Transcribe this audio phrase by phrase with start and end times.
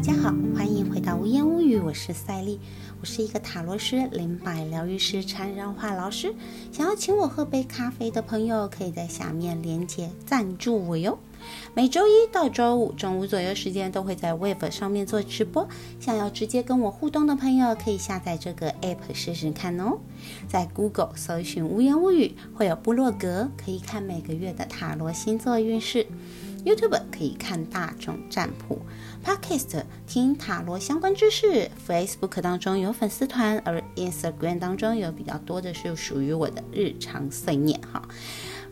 [0.00, 2.58] 大家好，欢迎回到无言无语，我是赛丽，
[3.02, 6.34] 我是一个塔罗师、灵摆疗愈师、禅让画老师。
[6.72, 11.18] 想要请我喝杯咖啡的朋友，可以在下面连接赞助我哟。
[11.74, 15.68] 每周一到周五中午左右时间都会在 Web 上面做直播，
[16.00, 19.98] 想要直接跟我互动的朋友可以下载这个 App 试试看哦。
[20.48, 26.06] 在 Google 搜寻“无言无语”，会有部落格可以看每个月的塔罗星座运势
[26.64, 28.78] ；YouTube 可以看大众占卜
[29.24, 38.02] ；Podcast 听塔罗相关知识；Facebook 当中有粉丝团，而 Instagram 当中有比较多的是属于我的日常碎念哈。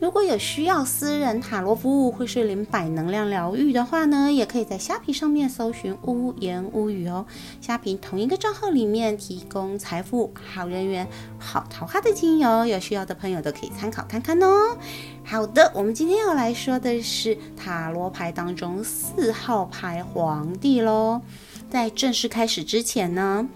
[0.00, 7.26] 如果有需要私人塔罗服务或是零百能量疗愈的话呢，也可以在虾皮上面搜寻“屋言屋语”哦。
[7.60, 11.04] 虾皮同一个账号里面提供财富、好人缘、
[11.36, 14.78] 好桃花的精油，有需要的朋友都可以参考看看哦。
[15.24, 20.00] 好的，我们今天要来说的是塔罗牌当中四号牌
[20.38, 21.20] 皇帝喽。
[21.68, 23.48] 在正式开始之前呢。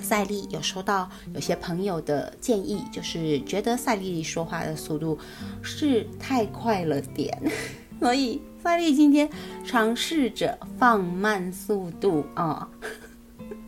[0.00, 5.18] 赛利有收到有些朋友的建议，就是觉得赛利说话的速度
[5.60, 7.36] 是太快了点，
[7.98, 9.28] 所以赛利今天
[9.66, 12.68] 尝试着放慢速度啊，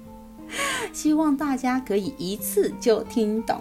[0.94, 3.60] 希望大家可以一次就听懂。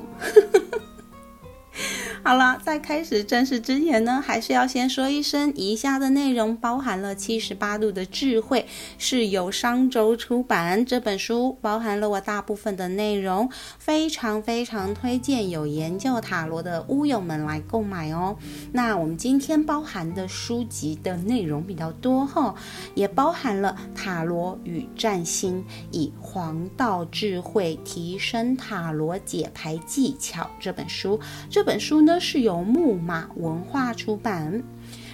[2.21, 8.67] 好了，在开始正式之前呢，还是要先说一声，以下的内容包含了七十八度的智慧，
[8.97, 18.37] 是由商周出版这本书，包含了我大部分的内容，非常非常推荐有研究塔罗的乌友们来购买哦。
[18.73, 22.53] 那我们今天包含的书籍的内容比较多哈，
[22.93, 32.08] 也包含了塔罗与占星，以黄道智慧提升塔罗解牌技巧这本书，这本书呢。
[32.09, 34.63] 呢是由木马文化出版，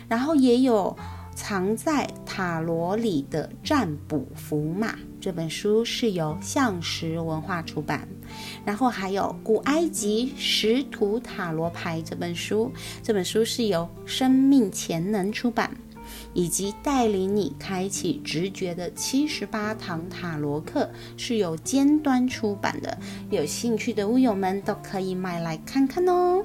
[0.08, 0.96] 然后也有
[1.36, 8.08] 藏在塔罗里的占卜符码这本书是由象石文化出版，
[8.64, 12.72] 然后还有古埃及石图塔罗牌这本书，
[13.04, 15.70] 这本书是由生命潜能出版，
[16.34, 22.98] 以及带领你开启直觉的七十八堂塔罗课是由尖端出版的，
[23.30, 26.42] 有兴趣的乌友们都可以买来看看哦。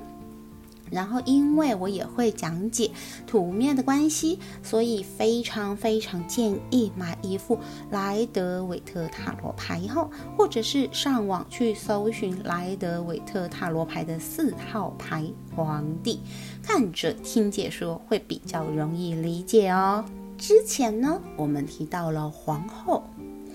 [0.90, 2.90] 然后，因为我也会讲解
[3.26, 7.58] 图面的关系，所以非常非常建议买一副
[7.90, 15.24] 莱德韦特塔罗牌后，或者是上网去搜寻莱德韦特塔罗牌的四号牌
[15.54, 16.20] 皇帝，
[16.62, 20.04] 看着听解说会比较容易理解哦。
[20.36, 23.04] 之前呢，我们提到了皇后、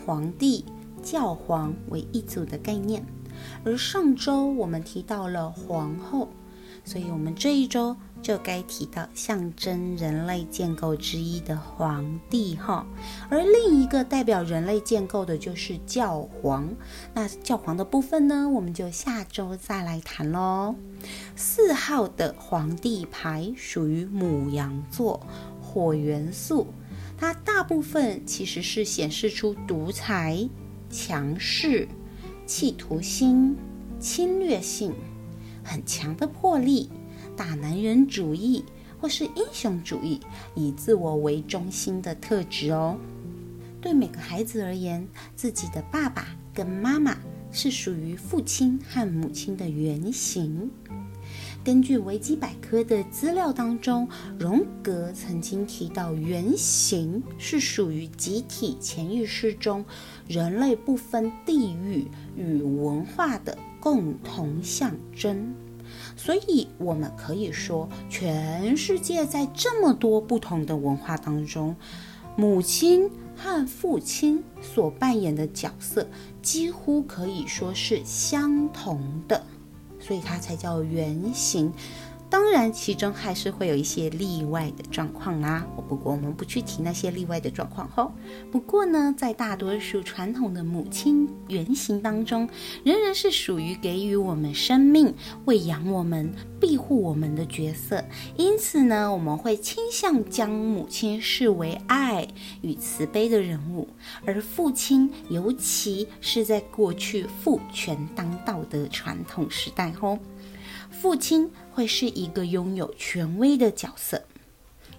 [0.05, 0.63] 皇帝、
[1.03, 3.05] 教皇为一组的概念，
[3.65, 6.29] 而上周我们提到了皇后。
[6.85, 12.85] 所以，我们这一周就该提到象征人类建构之一的皇帝哈，
[13.27, 16.71] 而另一个代表人类建构的就是教皇。
[17.15, 20.75] 那教皇的部分呢，我们就下周再来谈喽。
[21.35, 25.25] 四号的皇帝牌属于母羊座，
[25.59, 26.67] 火元素，
[27.17, 30.47] 它大部分其实是显示出独裁、
[30.91, 31.87] 强势、
[32.45, 33.57] 企图心、
[33.99, 34.93] 侵略性。
[35.65, 36.89] 很强的魄力，
[37.35, 38.63] 大男人主义
[39.01, 40.21] 或是英雄主义，
[40.53, 42.95] 以自我为中心的特质哦。
[43.81, 45.05] 对每个孩子而言，
[45.35, 47.17] 自己的爸爸跟妈妈
[47.51, 50.69] 是属于父亲和母亲的原型。
[51.65, 59.83] 根据维基百科的资料当中，荣格曾经提到，原型是属于集体潜意识中
[60.27, 63.57] 人类不分地域与文化的。
[63.79, 65.53] 共同象征，
[66.15, 71.75] 所以我们可以说，全世界在这么多不同的文化当中，
[72.35, 76.07] 母亲和父亲所扮演的角色
[76.41, 79.43] 几乎可以说是相同的，
[80.05, 81.73] 所以它才叫圆形。
[82.35, 85.65] 当然，其中还是会有一些例外的状况啦。
[85.87, 88.11] 不过我们不去提那些例外的状况吼，
[88.51, 92.49] 不过呢，在大多数传统的母亲原型当中，
[92.83, 95.15] 仍然是属于给予我们生命、
[95.45, 98.03] 喂养我们、庇护我们的角色。
[98.35, 102.27] 因此呢，我们会倾向将母亲视为爱
[102.59, 103.87] 与慈悲的人物，
[104.25, 110.19] 而父亲，尤其是在过去父权当道的传统时代后。
[110.91, 114.23] 父亲会是一个拥有权威的角色，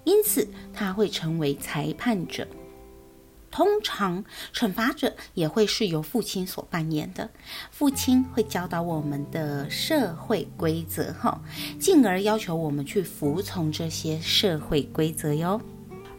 [0.04, 2.46] 因此他会成为裁判者。
[3.50, 7.30] 通常惩罚者也会是由父亲所扮演的。
[7.70, 11.40] 父亲会教导我们的社会规则，哈，
[11.80, 15.58] 进而要求我们去服从这些社会规则哟。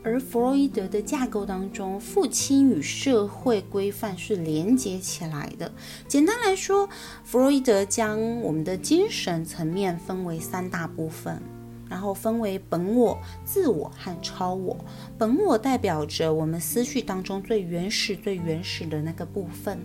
[0.07, 5.69] 而弗洛伊德的架构当中，父亲与社会规范是连接起来的。
[6.07, 6.87] 简单来说，
[7.25, 11.41] 弗洛伊德将我们的精神层面分为三大部分，
[11.89, 14.77] 然后分为本我、自我和超我。
[15.17, 19.77] 本我代表着我们思绪当中最原始、最原始的那个部分，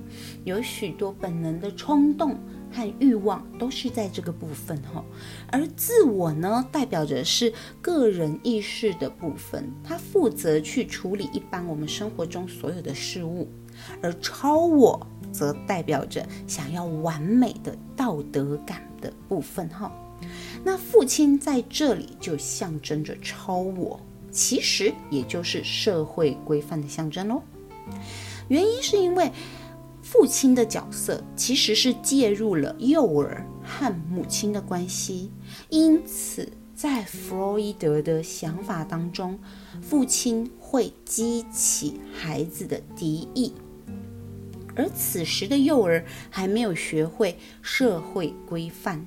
[0.45, 2.39] 有许多本能的冲动。
[2.73, 5.05] 和欲望都是在这个部分哈，
[5.51, 13.49] 而自我呢，代表着是个人意识的部分，它负责去处理一般我们生活中所有的事物，
[14.01, 19.93] 而超我则代表着想要完美的道德感的部分哈。
[20.65, 27.43] 那父亲在这里就象征着超我，其实也就是社会规范的象征喽。
[28.49, 29.31] 原因是因为。
[30.13, 35.31] 父亲的角色其实是介入了幼儿和母亲的关系，
[35.71, 39.39] 因此在弗洛伊德的想法当中，
[39.81, 43.55] 父亲会激起孩子的敌意，
[44.77, 49.07] 而此时的幼儿还没有学会社会规范，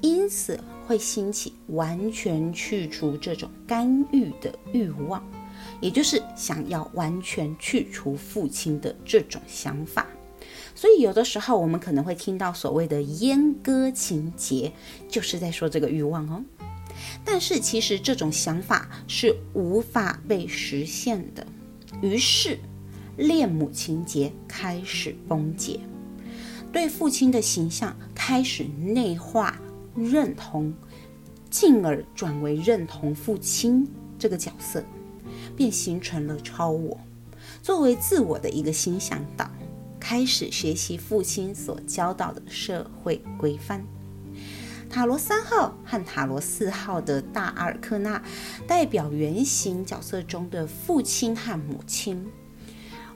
[0.00, 5.22] 因此会兴起完全去除这种干预的欲望。
[5.80, 10.06] 也就是想要完全去除父亲的这种想法，
[10.74, 14.72] 所以有的时候我们可能会听到所谓的阉割情节，
[15.08, 16.42] 就是在说这个欲望哦。
[17.24, 21.46] 但是其实这种想法是无法被实现的，
[22.02, 22.58] 于是
[23.16, 25.80] 恋母情节开始崩解，
[26.72, 29.60] 对父亲的形象开始内化
[29.94, 30.72] 认同，
[31.50, 33.86] 进而转为认同父亲
[34.18, 34.84] 这个角色。
[35.56, 36.98] 便形成了超我，
[37.62, 39.48] 作为自我的一个新向导，
[40.04, 43.82] 开始学习父亲所教导的社会规范。
[44.90, 48.22] 塔罗三号和塔罗四号的大阿尔克纳
[48.68, 52.22] 代表原型角色中的父亲和母亲，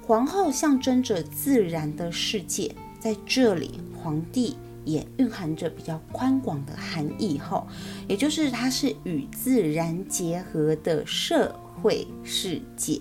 [0.07, 4.57] 皇后象征着自然的世界，在这里皇帝
[4.87, 7.69] 也蕴含着比较宽广的含义，后
[8.09, 11.55] 也就是它是与自然结合的社。
[11.81, 12.99] 会世界，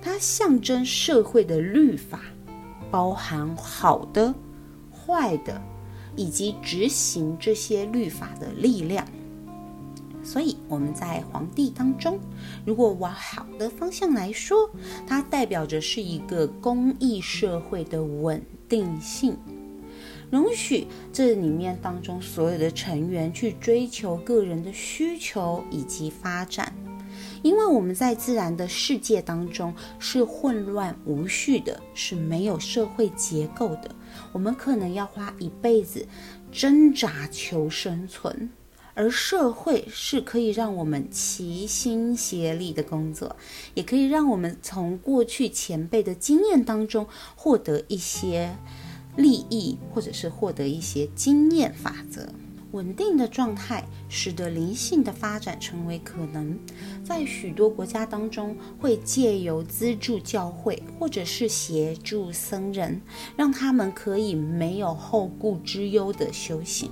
[0.00, 2.20] 它象征社会的律法，
[2.92, 4.32] 包含好的、
[4.92, 5.60] 坏的，
[6.14, 9.04] 以及执行这些律法的力量。
[10.22, 12.20] 所以我们在皇帝当中，
[12.64, 14.70] 如果往好的方向来说，
[15.04, 19.36] 它代表着是一个公益社会的稳定性，
[20.30, 26.72] 容许这里面当中所有的成员去追求个人的需求以及发展。
[27.42, 33.94] 因为我们在自然的世界当中是混乱无序的，是没有社会结构的。
[34.32, 36.06] 我们可能要花一辈子
[36.52, 38.50] 挣扎求生存，
[38.94, 43.34] 而社会是可以让我们齐心协力的工作，
[43.74, 48.56] 也可以让我们从过去前辈的经验当中获得一些
[49.16, 52.28] 利益，或者是获得一些经验法则。
[52.72, 56.58] 稳定的状态使得灵性的发展成为可能。
[57.04, 63.00] 在许多国家当中，会借由资助教会或者是协助僧人，
[63.36, 66.90] 让他们可以没有后顾之忧的修行。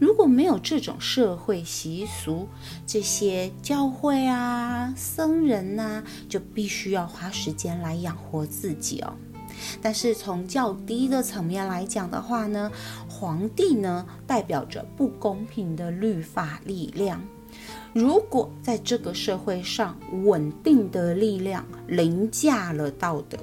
[0.00, 2.48] 如果没有这种社会习俗，
[2.86, 9.12] 这些教会啊、僧人呐，就必须要花时间来养活自己哦。
[9.80, 12.70] 但是从较低的层面来讲的话呢，
[13.08, 17.20] 皇帝呢代表着不公平的律法力量。
[17.92, 23.38] 如果在这个社会上稳定的力量凌驾了道德，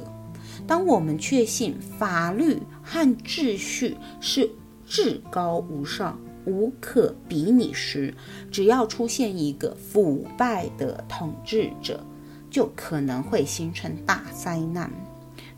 [0.67, 4.49] 当我们确信法律和秩序是
[4.85, 8.13] 至高无上、无可比拟时，
[8.51, 12.05] 只要出现一个腐败的统治者，
[12.51, 14.91] 就可能会形成大灾难。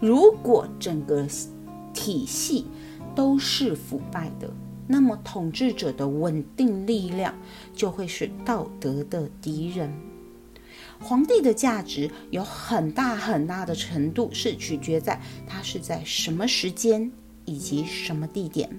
[0.05, 1.25] 如果整个
[1.91, 2.67] 体系
[3.15, 4.53] 都是腐败的，
[4.85, 7.33] 那么统治者的稳定力量
[7.73, 9.91] 就会是道德的敌人。
[10.99, 17.11] 皇帝的价值有很大很大的程度是取决在他是在什么时间
[17.45, 18.69] 以及什么地点。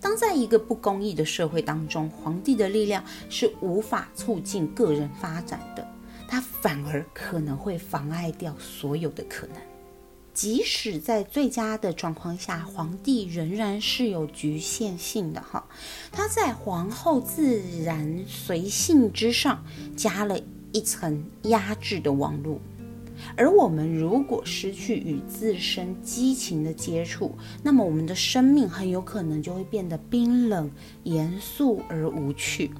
[0.00, 5.84] 当在一个不公义的社会当中，皇帝的力量是无法促进个人发展的，
[6.28, 9.56] 他反而可能会妨碍掉所有的可能。
[10.32, 15.64] 即使在最佳的状况下，皇帝仍然是有局限性的哈。
[16.12, 19.64] 他在皇后自然随性之上
[19.96, 20.38] 加了
[20.72, 22.60] 一层压制的网络，
[23.36, 30.70] 而我们如果失去与自身激情的接触，那么我们的生命很有可能就会变得冰冷、
[31.02, 32.70] 严肃而无趣。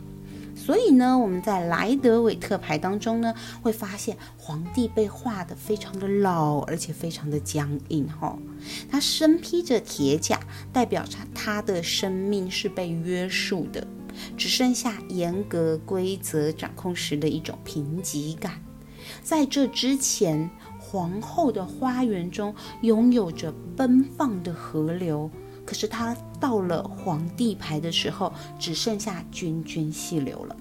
[0.71, 8.39] 所以呢，我们在莱德韦特牌当中呢，会发现皇帝被画的非常的老，而且非常的僵硬哈。
[8.89, 10.39] 他身披着铁甲，
[10.73, 13.85] 代表着他的生命是被约束的，
[14.37, 18.63] 只剩下严格规则掌控时的一种贫瘠感。
[19.25, 20.49] 在这之前，
[20.79, 25.29] 皇后的花园中拥有着奔放的河流。
[25.71, 30.57] 可是他到了皇帝牌的时候，只剩下涓涓细流了。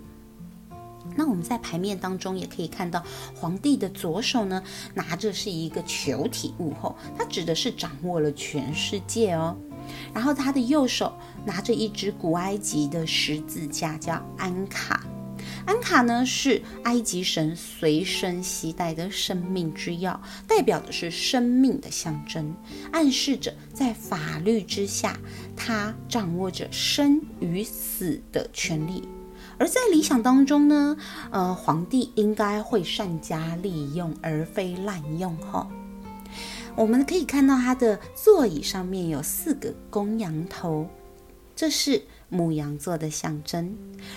[1.15, 3.03] 那我们在牌面当中也可以看到，
[3.35, 4.61] 皇帝的左手呢
[4.93, 9.57] 拿着是一个球体物后，他指的是掌握了全世界哦。
[10.13, 11.11] 然后他的右手
[11.43, 15.03] 拿着一只古埃及的十字架，叫安卡。
[15.69, 22.55] 安卡呢是埃及神随身携带的生命之钥，代表的是生命的象征，
[22.91, 25.15] 暗示着在法律之下，
[25.55, 29.07] 他掌握着生与死的权利。
[29.59, 30.97] 而在理想当中呢，
[31.29, 35.37] 呃，皇帝应该会善加利用，而非滥用。
[35.37, 35.69] 哈，
[36.75, 40.89] 我们可以看到他的座椅上面有四个公羊头，
[41.55, 42.01] 这是。
[42.29, 43.75] 母羊座的象征，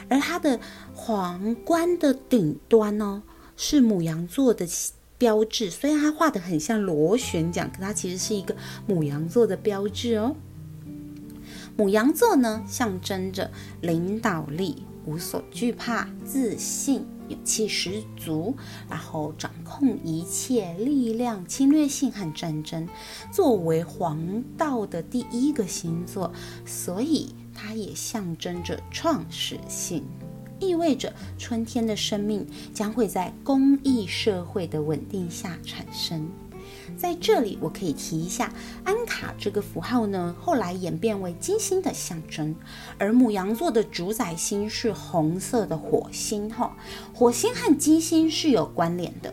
[0.09, 0.61] 而它的
[0.95, 3.23] 皇冠的顶端呢
[3.57, 4.69] 是母羊座的
[5.17, 5.71] 标志。
[5.71, 8.55] 虽然它画的很像螺旋桨，可它其实是一个
[8.87, 10.37] 母羊座的标志哦。
[11.75, 13.51] 母羊座呢象征着
[13.81, 18.55] 领导力、无所惧怕、自信、勇气十足，
[18.91, 22.87] 然后掌控一切力量、侵略性和战争。
[23.33, 26.31] 作为黄道的第一个星座，
[26.67, 27.35] 所以。
[27.55, 30.05] 它也象征着创始性，
[30.59, 36.29] 意味着春天的生命将会在公益社会的稳定下产生。
[36.97, 38.53] 在这里，我可以提一下
[38.85, 42.55] 安卡这个符号呢，后来演变为金星的象征，
[42.99, 46.51] 而母羊座的主宰星是红色的火星。
[46.51, 46.77] 哈，
[47.15, 49.33] 火星和金星是有关联的。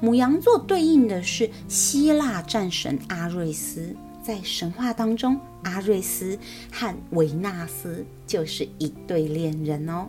[0.00, 3.94] 母羊座对应的是希腊战神阿瑞斯。
[4.22, 6.38] 在神话当中，阿瑞斯
[6.70, 10.08] 和维纳斯就是一对恋人哦。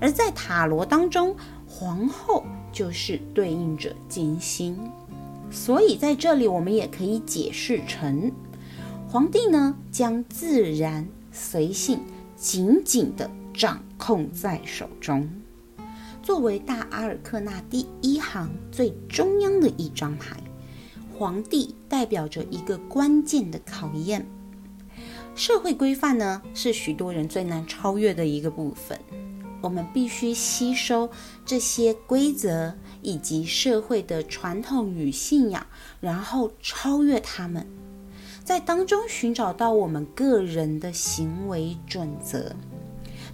[0.00, 4.78] 而在塔罗当中，皇后就是对应着金星，
[5.50, 8.32] 所以在这里我们也可以解释成，
[9.08, 12.00] 皇帝呢将自然随性
[12.36, 15.28] 紧紧的掌控在手中，
[16.22, 20.36] 作为大阿尔克纳第一行最中央的一张牌。
[21.18, 24.26] 皇帝代表着一个关键的考验，
[25.34, 29.00] 社会规范呢是许多人最难超越的一个部分。
[29.62, 31.08] 我们必须吸收
[31.46, 35.66] 这些规则以及社会的传统与信仰，
[36.00, 37.66] 然后超越他们，
[38.44, 42.54] 在当中寻找到我们个人的行为准则。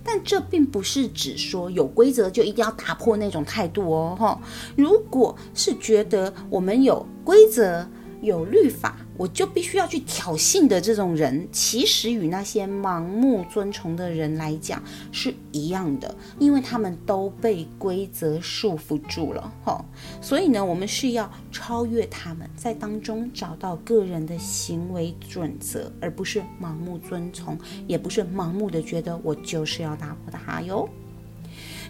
[0.04, 4.40] 但这并不是指说有规则就一定要打破那种态度哦，哈。
[4.76, 7.86] 如果是觉得我们有规则、
[8.20, 8.96] 有律法。
[9.16, 19.84] 我就必须要去挑衅的这种人，其实与那些盲目遵从的人来讲是一样的，因为他们都被规则束缚住了，哈。
[20.20, 30.88] 所以呢，我们是要超越他们，在当中找到个人的行为准则，而不是盲目遵从，也不是盲目的觉得我就是要打破他哟。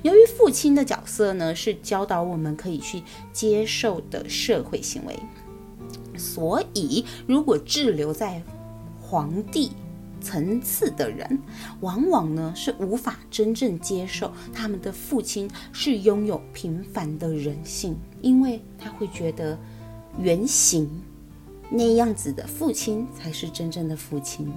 [0.02, 3.00] 由于父亲的角色呢，是教导我们可以去
[3.32, 5.16] 接受的社会行为。
[6.16, 8.42] 所以，如果滞留在
[9.00, 9.70] 皇帝
[10.20, 11.38] 层次的人，
[11.80, 19.58] 往往呢是无法真正接受他们的父亲是拥有平凡的人性，因为他会觉得
[20.18, 20.88] 原型
[21.70, 24.52] 那样子的父亲才是真正的父亲。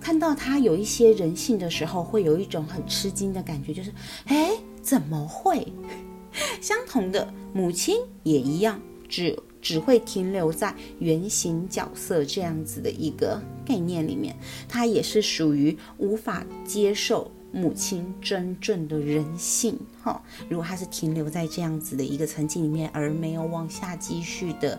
[0.00, 3.92] 看到他有一些人性的时候，会有一种很吃惊的感觉，就是
[4.24, 4.50] 哎，
[4.82, 5.72] 怎么会？
[6.60, 9.38] 相同的母亲也一样，只。
[9.62, 14.36] 只会停留在原型角色这样子的一个概念里面，
[14.68, 20.20] 他也是属于无法接受母亲真正的人性哈。
[20.48, 24.78] 如果他是停留在这样子的一个层级里面，而没有往下继续的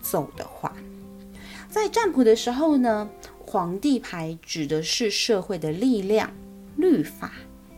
[0.00, 0.74] 走的话，
[1.68, 3.10] 在占卜的时候呢，
[3.44, 6.32] 皇帝牌指的是社会的力量、
[6.76, 7.32] 律法，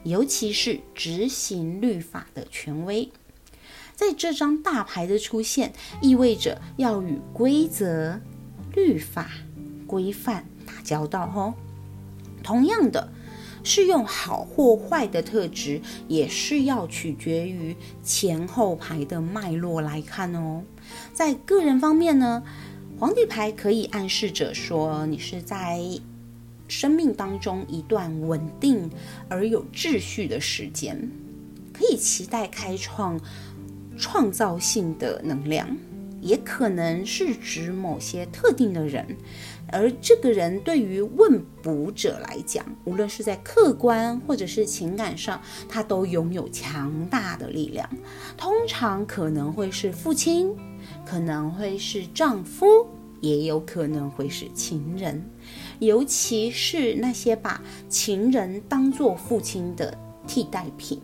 [0.05, 3.11] 尤其是执行律法的权威。
[3.97, 8.21] 在这张大牌的出现，意味着要与规则、
[8.75, 9.31] 律法、
[9.87, 11.25] 规范打交道。
[11.35, 11.55] 哦。
[12.43, 13.11] 同样的，
[13.65, 17.75] 是用好或坏的特质，也是要取决于
[18.05, 20.63] 前后牌的脉络来看哦。
[21.13, 22.45] 在个人方面呢，
[23.01, 25.81] 皇帝牌可以暗示着说，你是在
[26.69, 28.91] 生命当中一段稳定
[29.29, 31.11] 而有秩序的时间。
[31.73, 33.21] 可以期待开创
[33.97, 35.69] 创造性的能量，
[36.21, 39.07] 也可能是指某些特定的人。
[39.73, 47.89] 而这个人对于问卜者来讲，无论是在客观或者是情感上，他都拥有强大的力量。
[48.37, 50.55] 通常可能会是父亲，
[51.05, 52.87] 可能会是丈夫，
[53.21, 55.21] 也有可能会是情人。
[55.81, 59.99] 尤其是那些把情人当做父亲的
[60.29, 61.01] 替代品，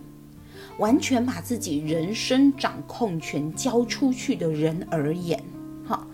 [0.79, 5.43] 完全把自己人生掌控权交出去的人而言。
[5.85, 6.07] 哈，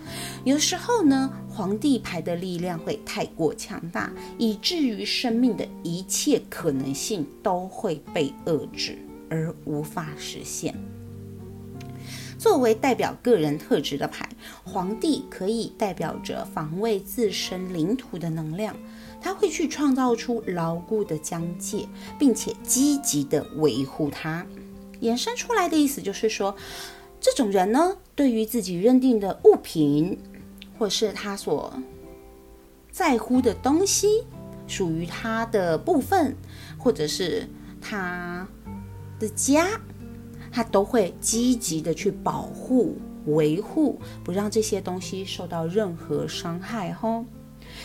[0.45, 8.99] 有时候呢，皇帝牌的力量会太过强大，以至于生命的一切可能性都会被遏制，
[9.29, 10.75] 而无法实现。
[12.39, 14.27] 作为代表个人特质的牌，
[14.65, 18.75] 皇帝可以代表着防卫自身领土的能量，
[19.21, 21.89] 他会去创造出牢固的疆界，
[22.19, 24.47] 并且积极的维护它。
[25.01, 26.55] 衍生出来的意思就是说。
[27.21, 30.17] 这种人呢，对于自己认定的物品，
[30.79, 31.75] 或是他所
[32.93, 34.23] 在乎的东西，
[34.69, 36.37] 属于他的部分，
[36.79, 37.49] 或者是
[37.81, 38.47] 他
[39.19, 39.67] 的家，
[40.53, 42.97] 他都会积极的去保护、
[43.27, 46.93] 维护，不让这些东西受到任何伤害。
[46.93, 47.25] 吼，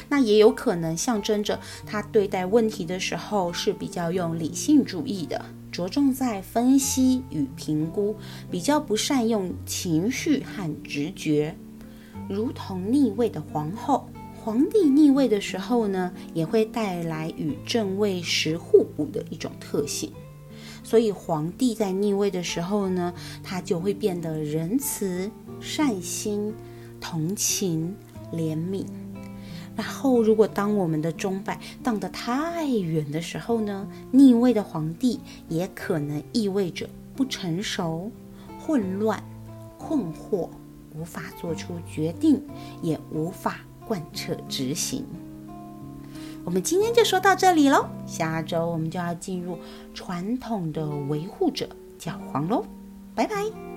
[0.09, 5.43] 那也有可能象征着他对待问题的时候是比较用理性主义的。
[5.71, 8.15] 着重在分析与评估，
[8.51, 11.55] 比较不善用情绪和直觉，
[12.29, 14.07] 如同逆位的皇后。
[14.35, 20.11] 皇帝逆位的时候呢，也会带来与正位时互补的一种特性。
[20.83, 26.53] 所以皇帝在逆位的时候呢，他就会变得仁慈、善心、
[26.99, 27.95] 同情、
[28.33, 28.85] 怜悯。
[29.75, 38.11] 然后，如果当我们的钟摆荡得太远的时候呢，逆位的皇帝也可能意味着不成熟、
[38.59, 39.23] 混乱、
[39.77, 40.49] 困惑，
[40.95, 42.41] 无法做出决定，
[42.81, 45.03] 也无法贯彻执行。
[46.45, 49.57] 我们今天就说到这里喽，下周我们就要进入
[49.93, 52.63] 传统的维护者教皇喽，
[53.15, 53.72] 拜拜。